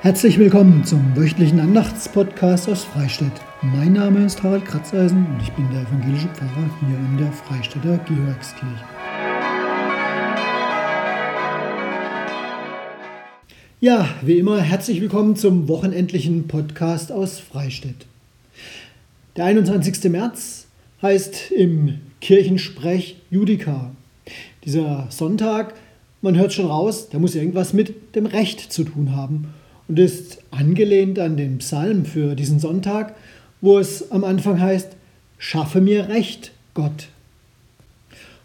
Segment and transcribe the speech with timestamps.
[0.00, 3.32] Herzlich willkommen zum wöchentlichen Andachtspodcast aus Freistadt.
[3.62, 7.98] Mein Name ist Harald Kratzeisen und ich bin der evangelische Pfarrer hier in der Freistädter
[8.06, 8.84] Georgskirche.
[13.80, 18.06] Ja, wie immer herzlich willkommen zum wochenendlichen Podcast aus Freistadt.
[19.34, 20.12] Der 21.
[20.12, 20.68] März
[21.02, 23.90] heißt im Kirchensprech Judika.
[24.64, 25.74] Dieser Sonntag,
[26.22, 29.54] man hört schon raus, der muss irgendwas mit dem Recht zu tun haben
[29.88, 33.14] und ist angelehnt an den Psalm für diesen Sonntag,
[33.60, 34.90] wo es am Anfang heißt,
[35.38, 37.08] schaffe mir Recht, Gott.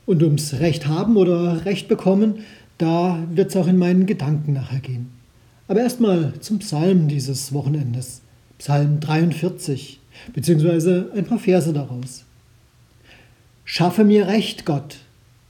[0.05, 2.39] Und ums Recht haben oder Recht bekommen,
[2.77, 5.11] da wird es auch in meinen Gedanken nachher gehen.
[5.67, 8.21] Aber erstmal zum Psalm dieses Wochenendes,
[8.57, 9.99] Psalm 43,
[10.33, 12.25] beziehungsweise ein paar Verse daraus.
[13.65, 14.97] Schaffe mir Recht, Gott,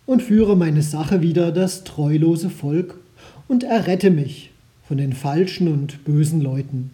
[0.05, 2.99] und führe meine Sache wieder das treulose Volk
[3.47, 4.52] und errette mich
[4.87, 6.91] von den falschen und bösen Leuten.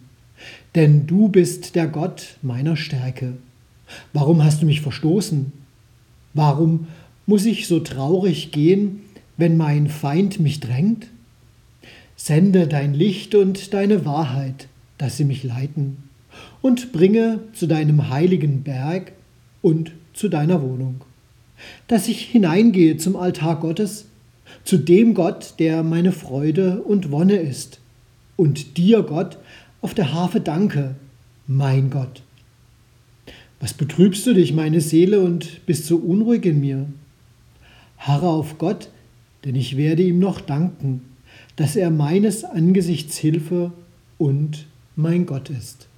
[0.74, 3.34] Denn du bist der Gott meiner Stärke.
[4.12, 5.52] Warum hast du mich verstoßen?
[6.32, 6.86] Warum
[7.26, 9.00] muss ich so traurig gehen,
[9.36, 11.08] wenn mein Feind mich drängt?
[12.16, 15.96] Sende dein Licht und deine Wahrheit, dass sie mich leiten,
[16.62, 19.12] und bringe zu deinem heiligen Berg
[19.62, 21.00] und zu deiner Wohnung,
[21.88, 24.06] dass ich hineingehe zum Altar Gottes,
[24.64, 27.80] zu dem Gott, der meine Freude und Wonne ist,
[28.36, 29.38] und dir, Gott,
[29.82, 30.94] auf der Harfe danke,
[31.46, 32.22] mein Gott.
[33.60, 36.86] Was betrübst du dich, meine Seele, und bist so unruhig in mir?
[37.98, 38.88] Harre auf Gott,
[39.44, 41.02] denn ich werde ihm noch danken,
[41.56, 43.72] dass er meines Angesichts Hilfe
[44.16, 44.66] und
[44.96, 45.89] mein Gott ist.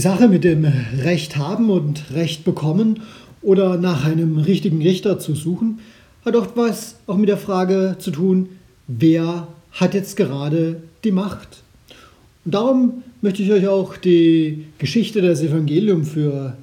[0.00, 0.66] Sache mit dem
[0.98, 3.00] Recht haben und Recht bekommen
[3.42, 5.78] oder nach einem richtigen Richter zu suchen,
[6.24, 8.48] hat oft was auch mit der Frage zu tun,
[8.86, 11.62] wer hat jetzt gerade die Macht?
[12.44, 16.56] Und darum möchte ich euch auch die Geschichte des Evangeliums für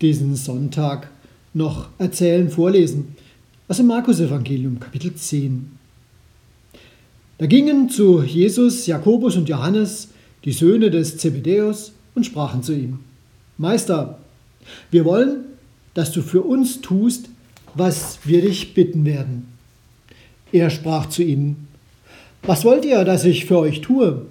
[0.00, 1.10] diesen Sonntag
[1.54, 3.16] noch erzählen, vorlesen.
[3.68, 5.70] Aus dem Markus-Evangelium, Kapitel 10.
[7.38, 10.08] Da gingen zu Jesus Jakobus und Johannes,
[10.44, 13.00] die Söhne des Zebedäus, und sprachen zu ihm,
[13.58, 14.18] Meister,
[14.90, 15.44] wir wollen,
[15.94, 17.28] dass du für uns tust,
[17.74, 19.48] was wir dich bitten werden.
[20.52, 21.68] Er sprach zu ihnen,
[22.42, 24.26] Was wollt ihr, dass ich für euch tue?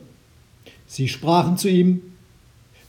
[0.87, 2.01] Sie sprachen zu ihm,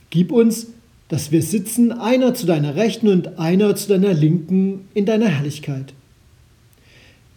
[0.09, 0.67] Gib uns,
[1.07, 5.93] dass wir sitzen, einer zu deiner Rechten und einer zu deiner Linken in deiner Herrlichkeit.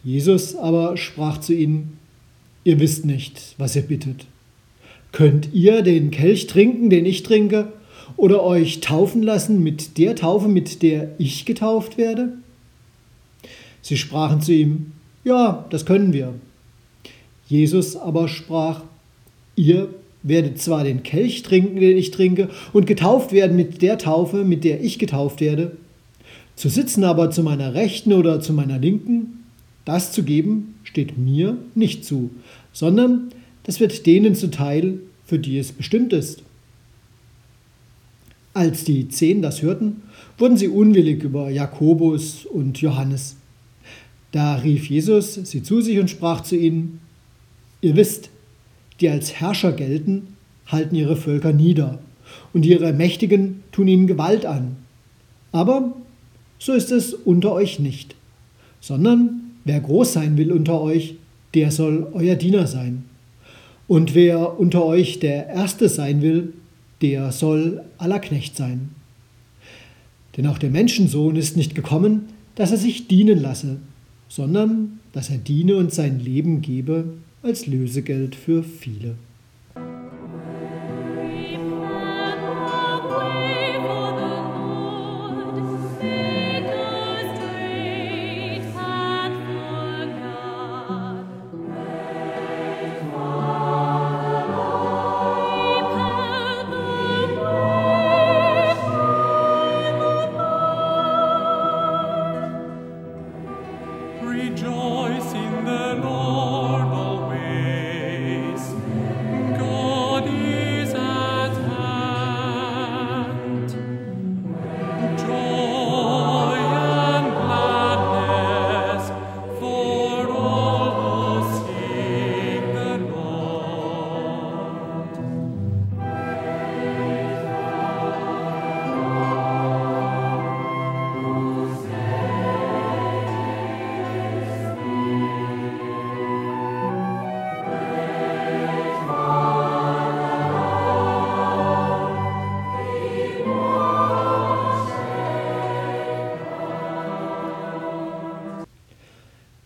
[0.03, 1.97] Jesus aber sprach zu ihnen,
[2.63, 4.25] Ihr wisst nicht, was ihr bittet.
[5.15, 7.71] Könnt ihr den Kelch trinken, den ich trinke,
[8.17, 12.33] oder euch taufen lassen mit der Taufe, mit der ich getauft werde?
[13.81, 14.91] Sie sprachen zu ihm,
[15.23, 16.33] ja, das können wir.
[17.47, 18.81] Jesus aber sprach,
[19.55, 19.87] ihr
[20.21, 24.65] werdet zwar den Kelch trinken, den ich trinke, und getauft werden mit der Taufe, mit
[24.65, 25.77] der ich getauft werde,
[26.57, 29.45] zu sitzen aber zu meiner Rechten oder zu meiner Linken,
[29.85, 32.31] das zu geben, steht mir nicht zu,
[32.73, 33.31] sondern
[33.65, 36.43] das wird denen zuteil, für die es bestimmt ist.
[38.53, 40.03] Als die Zehn das hörten,
[40.37, 43.35] wurden sie unwillig über Jakobus und Johannes.
[44.31, 47.01] Da rief Jesus sie zu sich und sprach zu ihnen,
[47.81, 48.29] Ihr wisst,
[48.99, 50.35] die als Herrscher gelten,
[50.67, 51.99] halten ihre Völker nieder,
[52.53, 54.77] und ihre Mächtigen tun ihnen Gewalt an.
[55.51, 55.93] Aber
[56.59, 58.15] so ist es unter euch nicht,
[58.79, 61.15] sondern wer groß sein will unter euch,
[61.53, 63.03] der soll euer Diener sein.
[63.87, 66.53] Und wer unter euch der Erste sein will,
[67.01, 68.89] der soll aller Knecht sein.
[70.37, 73.77] Denn auch der Menschensohn ist nicht gekommen, dass er sich dienen lasse,
[74.27, 77.05] sondern dass er diene und sein Leben gebe
[77.43, 79.15] als Lösegeld für viele.
[104.35, 106.24] rejoice in the Lord.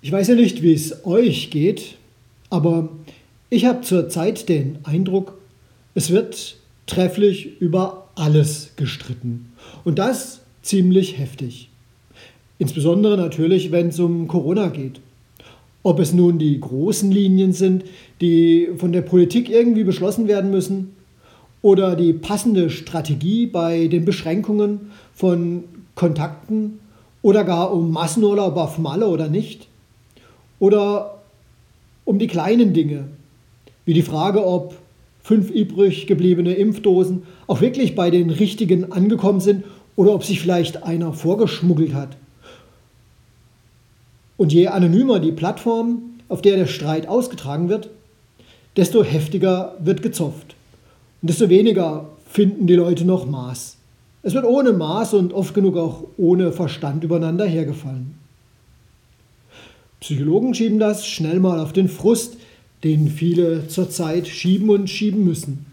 [0.09, 1.97] Ich weiß ja nicht, wie es euch geht,
[2.50, 2.89] aber
[3.51, 5.38] ich habe zurzeit den Eindruck,
[5.94, 6.57] es wird
[6.88, 9.53] trefflich über alles gestritten.
[9.83, 11.69] Und das ziemlich heftig.
[12.57, 15.00] Insbesondere natürlich, wenn es um Corona geht.
[15.83, 17.83] Ob es nun die großen Linien sind,
[18.19, 20.95] die von der Politik irgendwie beschlossen werden müssen,
[21.62, 26.79] oder die passende Strategie bei den Beschränkungen von Kontakten
[27.21, 29.69] oder gar um Massenurlaub auf Malle oder nicht.
[30.59, 31.19] Oder
[32.06, 33.06] um die kleinen Dinge,
[33.85, 34.75] wie die Frage, ob
[35.21, 39.63] fünf übrig gebliebene Impfdosen auch wirklich bei den richtigen angekommen sind
[39.95, 42.17] oder ob sich vielleicht einer vorgeschmuggelt hat.
[44.38, 47.89] Und je anonymer die Plattform, auf der der Streit ausgetragen wird,
[48.77, 50.55] desto heftiger wird gezopft.
[51.21, 53.75] Und desto weniger finden die Leute noch Maß.
[54.21, 58.19] Es wird ohne Maß und oft genug auch ohne Verstand übereinander hergefallen.
[60.00, 62.38] Psychologen schieben das schnell mal auf den Frust,
[62.84, 65.66] den viele zurzeit schieben und schieben müssen.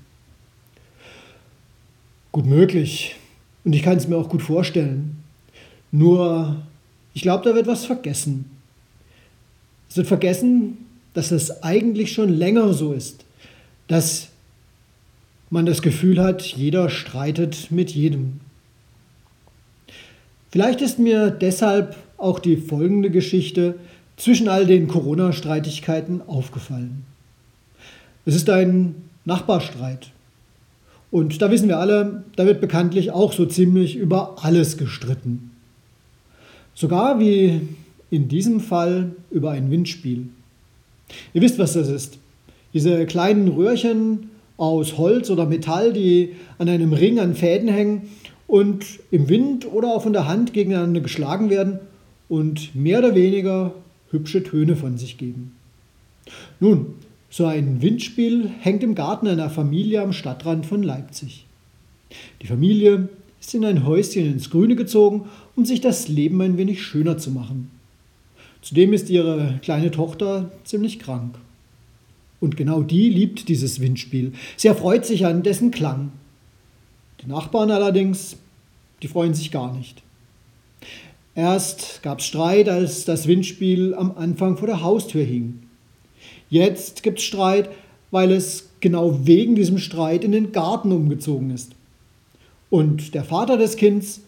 [2.32, 3.16] Gut möglich.
[3.64, 5.16] Und ich kann es mir auch gut vorstellen.
[5.92, 6.56] Nur,
[7.14, 8.50] ich glaube, da wird was vergessen.
[9.88, 10.78] Es wird vergessen,
[11.14, 13.24] dass es eigentlich schon länger so ist,
[13.86, 14.28] dass
[15.48, 18.40] man das Gefühl hat, jeder streitet mit jedem.
[20.50, 23.76] Vielleicht ist mir deshalb auch die folgende Geschichte
[24.16, 27.04] zwischen all den Corona-Streitigkeiten aufgefallen.
[28.24, 30.10] Es ist ein Nachbarstreit.
[31.10, 35.50] Und da wissen wir alle, da wird bekanntlich auch so ziemlich über alles gestritten.
[36.74, 37.60] Sogar wie
[38.10, 40.28] in diesem Fall über ein Windspiel.
[41.32, 42.18] Ihr wisst, was das ist.
[42.74, 48.08] Diese kleinen Röhrchen aus Holz oder Metall, die an einem Ring an Fäden hängen
[48.46, 51.78] und im Wind oder auch von der Hand gegeneinander geschlagen werden
[52.28, 53.72] und mehr oder weniger
[54.10, 55.52] hübsche Töne von sich geben.
[56.60, 56.94] Nun,
[57.30, 61.46] so ein Windspiel hängt im Garten einer Familie am Stadtrand von Leipzig.
[62.42, 63.08] Die Familie
[63.40, 67.30] ist in ein Häuschen ins Grüne gezogen, um sich das Leben ein wenig schöner zu
[67.30, 67.70] machen.
[68.62, 71.36] Zudem ist ihre kleine Tochter ziemlich krank.
[72.40, 74.32] Und genau die liebt dieses Windspiel.
[74.56, 76.12] Sie erfreut sich an dessen Klang.
[77.22, 78.36] Die Nachbarn allerdings,
[79.02, 80.02] die freuen sich gar nicht.
[81.36, 85.60] Erst gab es Streit, als das Windspiel am Anfang vor der Haustür hing.
[86.48, 87.68] Jetzt gibt es Streit,
[88.10, 91.72] weil es genau wegen diesem Streit in den Garten umgezogen ist.
[92.70, 94.22] Und der Vater des Kindes,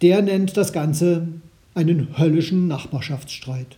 [0.00, 1.28] der nennt das Ganze
[1.74, 3.76] einen höllischen Nachbarschaftsstreit.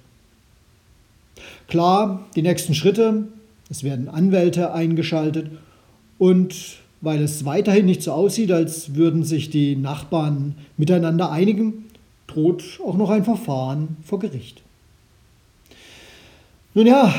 [1.67, 3.26] Klar, die nächsten Schritte,
[3.69, 5.50] es werden Anwälte eingeschaltet
[6.17, 11.88] und weil es weiterhin nicht so aussieht, als würden sich die Nachbarn miteinander einigen,
[12.29, 14.63] droht auch noch ein Verfahren vor Gericht.
[16.75, 17.13] Nun ja,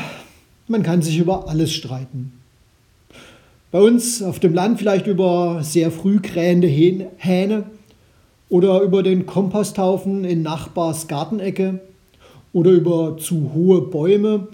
[0.68, 2.32] man kann sich über alles streiten.
[3.70, 7.64] Bei uns auf dem Land vielleicht über sehr früh krähende Hähne
[8.48, 11.80] oder über den Komposthaufen in Nachbars Gartenecke
[12.52, 14.48] oder über zu hohe Bäume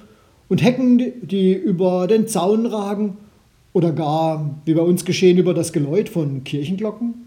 [0.49, 3.17] und Hecken, die über den Zaun ragen
[3.73, 7.26] oder gar, wie bei uns geschehen, über das Geläut von Kirchenglocken.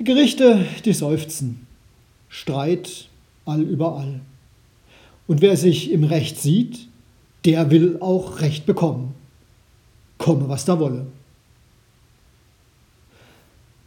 [0.00, 1.66] Die Gerichte, die seufzen.
[2.30, 3.10] Streit
[3.44, 4.20] all überall.
[5.26, 6.88] Und wer sich im Recht sieht,
[7.44, 9.14] der will auch Recht bekommen.
[10.16, 11.04] Komme, was da wolle.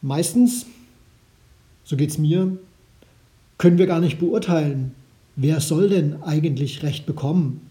[0.03, 0.67] Meistens,
[1.83, 2.59] so geht es mir,
[3.57, 4.93] können wir gar nicht beurteilen,
[5.35, 7.67] wer soll denn eigentlich Recht bekommen.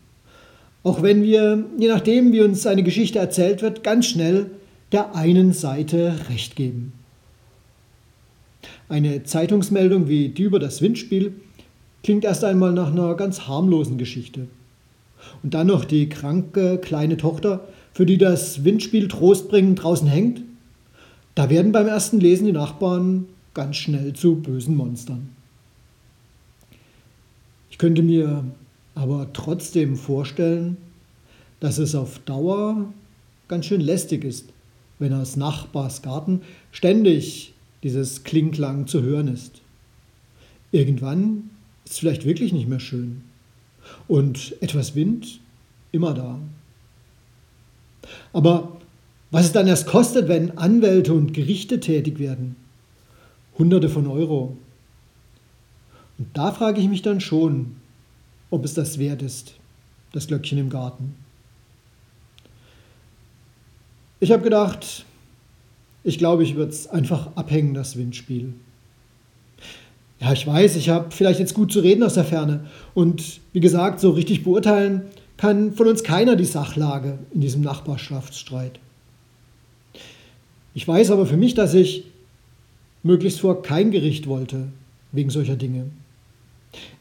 [0.83, 4.51] Auch wenn wir, je nachdem, wie uns eine Geschichte erzählt wird, ganz schnell
[4.91, 6.93] der einen Seite Recht geben.
[8.93, 11.33] Eine Zeitungsmeldung wie die über das Windspiel
[12.03, 14.49] klingt erst einmal nach einer ganz harmlosen Geschichte.
[15.43, 20.43] Und dann noch die kranke kleine Tochter, für die das Windspiel trostbringend draußen hängt.
[21.35, 25.31] Da werden beim ersten Lesen die Nachbarn ganz schnell zu bösen Monstern.
[27.71, 28.45] Ich könnte mir
[28.95, 30.77] aber trotzdem vorstellen,
[31.61, 32.93] dass es auf Dauer
[33.49, 34.51] ganz schön lästig ist,
[34.99, 39.61] wenn aus Nachbars Garten ständig dieses Klingklang zu hören ist.
[40.71, 41.51] Irgendwann
[41.85, 43.23] ist es vielleicht wirklich nicht mehr schön.
[44.09, 45.41] Und etwas Wind
[45.91, 46.39] immer da.
[48.33, 48.81] Aber
[49.33, 52.55] was es dann erst kostet, wenn Anwälte und Gerichte tätig werden.
[53.59, 54.57] Hunderte von Euro.
[56.19, 57.77] Und da frage ich mich dann schon,
[58.51, 59.55] ob es das wert ist,
[60.13, 61.15] das Glöckchen im Garten.
[64.21, 65.07] Ich habe gedacht,
[66.05, 68.55] ich glaube, ich würde es einfach abhängen, das Windspiel.
[70.21, 72.67] Ja, ich weiß, ich habe vielleicht jetzt gut zu reden aus der Ferne.
[72.95, 75.03] Und wie gesagt, so richtig beurteilen
[75.37, 78.79] kann von uns keiner die Sachlage in diesem Nachbarschaftsstreit.
[80.75, 82.05] Ich weiß aber für mich, dass ich
[83.03, 84.69] möglichst vor kein Gericht wollte
[85.11, 85.87] wegen solcher Dinge.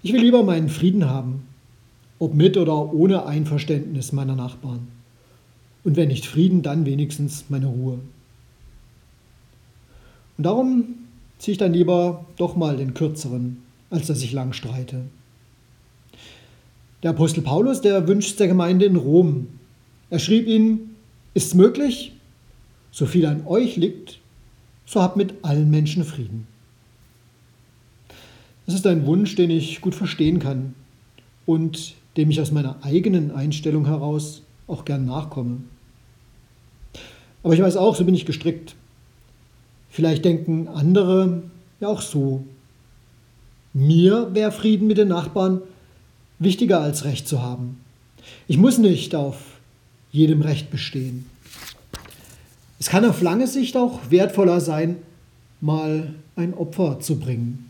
[0.02, 1.44] Ich will lieber meinen Frieden haben,
[2.20, 4.88] ob mit oder ohne Einverständnis meiner Nachbarn.
[5.84, 8.00] Und wenn nicht Frieden, dann wenigstens meine Ruhe.
[10.42, 10.96] Und darum
[11.38, 15.04] ziehe ich dann lieber doch mal den kürzeren, als dass ich lang streite.
[17.04, 19.50] Der Apostel Paulus, der wünscht der Gemeinde in Rom.
[20.10, 20.96] Er schrieb ihnen,
[21.36, 22.14] ist möglich,
[22.90, 24.18] so viel an euch liegt,
[24.88, 26.48] so habt mit allen Menschen Frieden.
[28.66, 30.74] Das ist ein Wunsch, den ich gut verstehen kann
[31.46, 35.60] und dem ich aus meiner eigenen Einstellung heraus auch gern nachkomme.
[37.44, 38.76] Aber ich weiß auch, so bin ich gestrickt.
[39.92, 41.44] Vielleicht denken andere
[41.82, 42.46] ja auch so.
[43.74, 45.62] Mir wäre Frieden mit den Nachbarn
[46.40, 47.78] wichtiger als Recht zu haben.
[48.48, 49.60] Ich muss nicht auf
[50.12, 51.26] jedem Recht bestehen.
[52.80, 54.96] Es kann auf lange Sicht auch wertvoller sein,
[55.60, 57.70] mal ein Opfer zu bringen.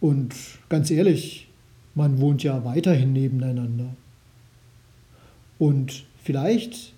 [0.00, 0.34] Und
[0.68, 1.48] ganz ehrlich,
[1.94, 3.96] man wohnt ja weiterhin nebeneinander.
[5.58, 6.92] Und vielleicht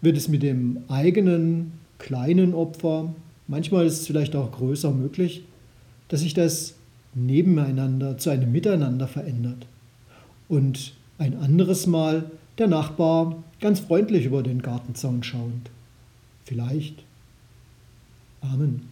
[0.00, 3.14] wird es mit dem eigenen kleinen Opfer,
[3.46, 5.44] manchmal ist es vielleicht auch größer möglich,
[6.08, 6.74] dass sich das
[7.14, 9.66] nebeneinander zu einem Miteinander verändert.
[10.48, 15.70] Und ein anderes Mal der Nachbar ganz freundlich über den Gartenzaun schauend.
[16.44, 17.02] Vielleicht.
[18.40, 18.82] Amen.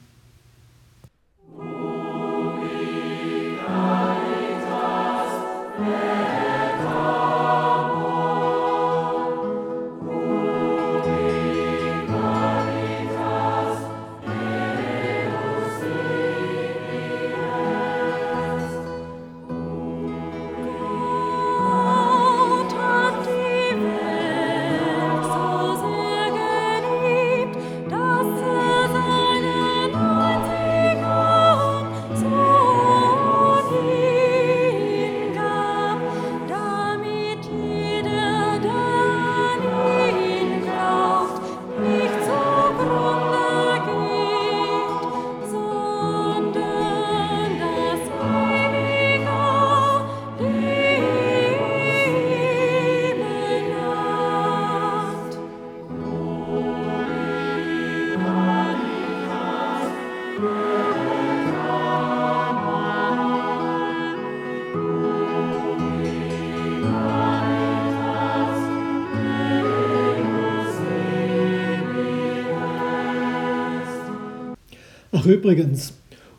[75.17, 75.93] Ach übrigens,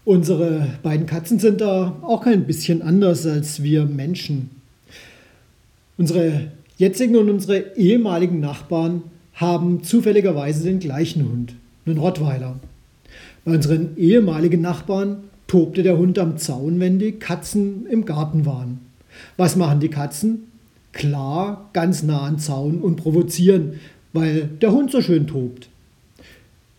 [0.04, 4.50] unsere beiden Katzen sind da auch kein bisschen anders als wir Menschen.
[5.98, 9.04] Unsere jetzigen und unsere ehemaligen Nachbarn
[9.34, 11.56] haben zufälligerweise den gleichen Hund,
[11.86, 12.60] einen Rottweiler.
[13.46, 18.82] Bei unseren ehemaligen Nachbarn tobte der Hund am Zaun, wenn die Katzen im Garten waren.
[19.38, 20.52] Was machen die Katzen?
[20.92, 23.80] Klar, ganz nah an Zaun und provozieren,
[24.12, 25.70] weil der Hund so schön tobt.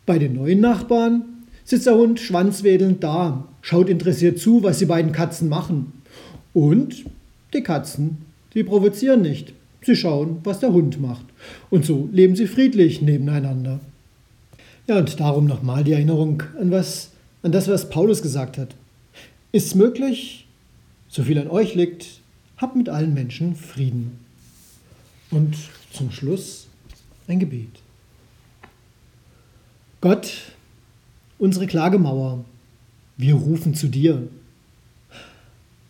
[0.04, 1.24] Bei den neuen Nachbarn
[1.66, 5.92] sitzt der Hund schwanzwedelnd da, schaut interessiert zu, was die beiden Katzen machen.
[6.54, 7.04] Und
[7.52, 8.18] die Katzen,
[8.54, 9.52] die provozieren nicht.
[9.82, 11.26] Sie schauen, was der Hund macht.
[11.68, 13.80] Und so leben sie friedlich nebeneinander.
[14.86, 17.10] Ja, und darum nochmal die Erinnerung an, was,
[17.42, 18.74] an das, was Paulus gesagt hat.
[19.52, 20.46] Ist möglich,
[21.08, 22.20] so viel an euch liegt,
[22.56, 24.18] habt mit allen Menschen Frieden.
[25.30, 25.56] Und
[25.92, 26.68] zum Schluss
[27.26, 27.80] ein Gebet.
[30.00, 30.55] Gott,
[31.38, 32.44] unsere Klagemauer.
[33.16, 34.22] Wir rufen zu dir.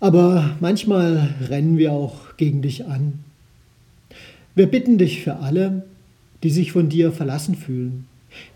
[0.01, 3.21] Aber manchmal rennen wir auch gegen dich an.
[4.55, 5.85] Wir bitten dich für alle,
[6.43, 8.07] die sich von dir verlassen fühlen,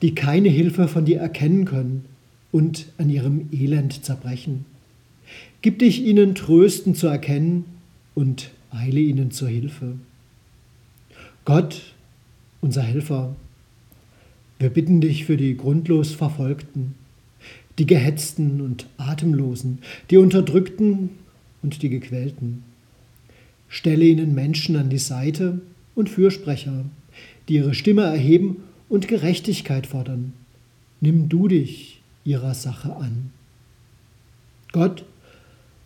[0.03, 2.05] die keine Hilfe von dir erkennen können
[2.53, 4.65] und an ihrem Elend zerbrechen.
[5.63, 7.65] Gib dich ihnen trösten zu erkennen
[8.15, 9.95] und eile ihnen zur Hilfe.
[11.45, 11.81] Gott,
[12.61, 13.35] unser Helfer,
[14.61, 16.95] wir bitten dich für die grundlos Verfolgten,
[17.79, 19.79] die Gehetzten und Atemlosen,
[20.11, 21.09] die Unterdrückten
[21.63, 22.63] und die Gequälten.
[23.69, 25.63] Stelle ihnen Menschen an die Seite
[25.95, 26.85] und Fürsprecher,
[27.49, 28.59] die ihre Stimme erheben
[28.91, 30.35] und Gerechtigkeit fordern.
[31.01, 33.31] Nimm du dich ihrer Sache an.
[34.73, 35.07] Gott,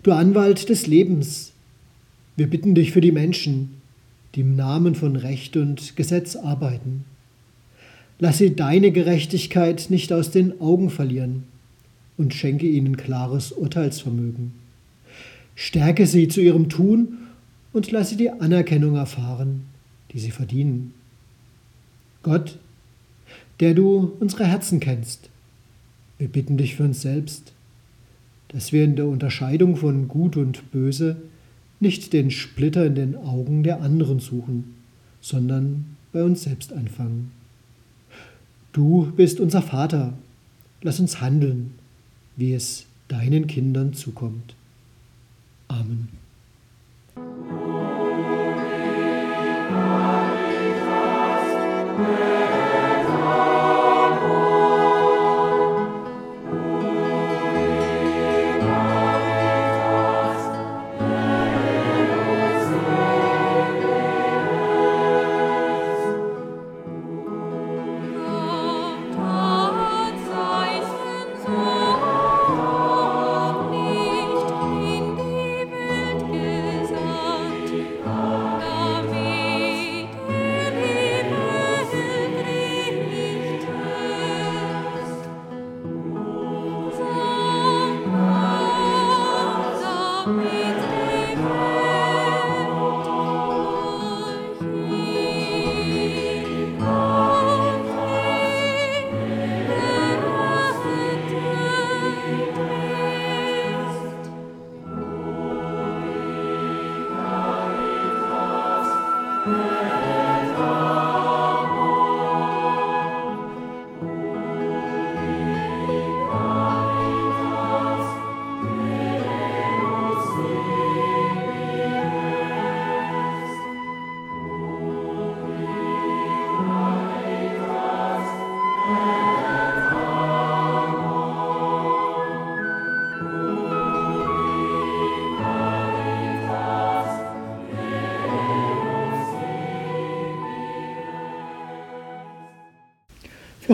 [0.02, 1.52] du Anwalt des Lebens,
[2.36, 3.80] wir bitten dich für die Menschen,
[4.34, 7.04] die im Namen von Recht und Gesetz arbeiten.
[8.24, 11.42] Lass sie deine Gerechtigkeit nicht aus den Augen verlieren
[12.16, 14.52] und schenke ihnen klares Urteilsvermögen.
[15.54, 17.18] Stärke sie zu ihrem Tun
[17.74, 19.66] und lass sie die Anerkennung erfahren,
[20.10, 20.94] die sie verdienen.
[22.22, 22.58] Gott,
[23.60, 25.28] der du unsere Herzen kennst,
[26.16, 27.52] wir bitten dich für uns selbst,
[28.48, 31.16] dass wir in der Unterscheidung von Gut und Böse
[31.78, 34.76] nicht den Splitter in den Augen der anderen suchen,
[35.20, 37.43] sondern bei uns selbst anfangen.
[38.74, 40.14] Du bist unser Vater,
[40.82, 41.74] lass uns handeln,
[42.34, 44.56] wie es deinen Kindern zukommt.
[45.68, 46.23] Amen.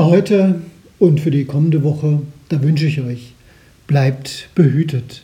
[0.00, 0.62] Für heute
[0.98, 3.34] und für die kommende Woche, da wünsche ich euch,
[3.86, 5.20] bleibt behütet.